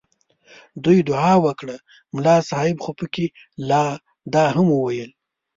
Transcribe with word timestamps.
دوی 0.83 0.99
دعا 1.09 1.33
وکړه 1.45 1.75
ملا 2.15 2.37
صاحب 2.49 2.77
خو 2.83 2.91
پکې 2.99 3.25
لا 3.69 3.83
دا 4.33 4.45
هم 4.55 4.67
وویل. 4.73 5.11